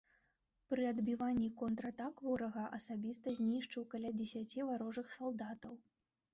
Пры 0.69 0.87
адбіванні 0.91 1.49
контратак 1.59 2.23
ворага 2.29 2.65
асабіста 2.79 3.35
знішчыў 3.43 3.87
каля 3.95 4.09
дзесяці 4.25 4.69
варожых 4.73 5.17
салдатаў. 5.21 5.81